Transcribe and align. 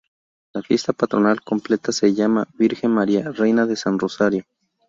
La 0.53 0.63
fiesta 0.63 0.93
patronal 0.93 1.43
completa 1.43 1.91
se 1.91 2.11
llama 2.15 2.47
Virgen 2.57 2.89
María, 2.89 3.31
Reina 3.31 3.67
de 3.67 3.75
San 3.75 3.99
Rosario. 3.99 4.43